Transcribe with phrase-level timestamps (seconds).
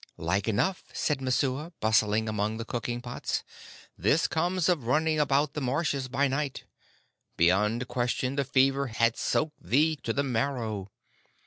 [0.17, 3.43] "Like enough," said Messua, bustling among the cooking pots.
[3.95, 6.63] "This comes of running about the marshes by night.
[7.37, 10.89] Beyond question, the fever has soaked thee to the marrow."